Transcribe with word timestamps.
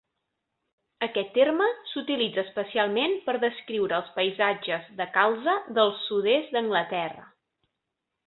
Aquest 1.07 1.27
terme 1.35 1.65
s"utilitza 1.89 2.41
especialment 2.43 3.13
per 3.27 3.35
descriure 3.43 3.99
els 3.99 4.09
paisatges 4.17 4.89
de 5.03 5.07
calze 5.19 5.55
del 5.81 5.93
sud-est 6.07 6.57
d"Anglaterra. 6.57 7.25